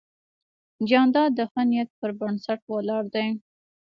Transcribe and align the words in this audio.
جانداد 0.89 1.29
د 1.35 1.39
ښه 1.51 1.61
نیت 1.69 1.89
پر 1.99 2.11
بنسټ 2.19 2.59
ولاړ 2.73 3.03
دی. 3.15 3.27